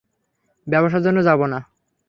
[0.67, 1.59] ব্যবসার জন্য যাবো না।